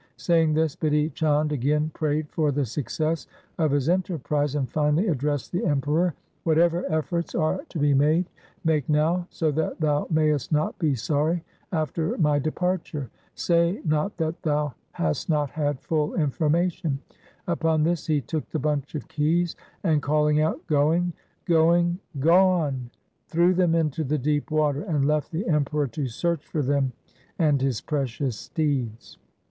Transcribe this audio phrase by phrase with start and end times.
[0.17, 3.27] Saying this, Bidhi Chand again prayed for the success
[3.59, 8.25] of his enterprise, and finally addressedthe Emperor— 'Whatever efforts are to be made,
[8.63, 13.11] make now, so that thou mayest not be sorry after my departure.
[13.35, 16.97] Say not that thou hast not had full information.'
[17.47, 21.13] Upon this he took the bunch of keys and calling out, 'Going,
[21.45, 22.89] going, gone,'
[23.27, 26.91] threw them into the deep water, and left the Emperor to search for them
[27.37, 29.19] and his precious steeds.